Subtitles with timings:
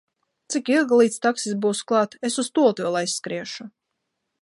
[0.53, 2.17] Cik ilgi, līdz taksis būs klāt?
[2.31, 3.73] Es uz tualeti vēl aizskriešu!